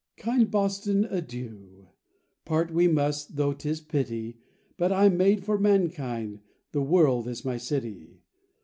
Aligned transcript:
"Kind 0.17 0.49
Boston, 0.49 1.05
adieu! 1.05 1.89
part 2.43 2.73
we 2.73 2.87
must, 2.87 3.35
though 3.35 3.53
'tis 3.53 3.81
pity, 3.81 4.39
But 4.75 4.91
I'm 4.91 5.15
made 5.15 5.43
for 5.43 5.59
mankind: 5.59 6.39
the 6.71 6.81
world 6.81 7.27
is 7.27 7.45
my 7.45 7.57
city. 7.57 8.23